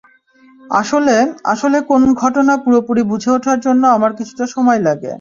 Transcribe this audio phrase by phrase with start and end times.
[0.75, 1.15] আসলে,
[1.45, 5.09] আসলে কোন ঘটনা পুরোপুরি বুঝে উঠার জন্য আমার কিছুটা সময় লাগে।